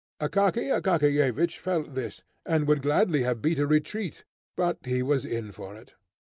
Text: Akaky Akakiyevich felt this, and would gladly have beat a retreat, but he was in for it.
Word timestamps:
Akaky 0.19 0.71
Akakiyevich 0.73 1.59
felt 1.59 1.93
this, 1.93 2.23
and 2.43 2.67
would 2.67 2.81
gladly 2.81 3.21
have 3.21 3.39
beat 3.39 3.59
a 3.59 3.67
retreat, 3.67 4.23
but 4.55 4.79
he 4.83 5.03
was 5.03 5.25
in 5.25 5.51
for 5.51 5.75
it. 5.75 5.93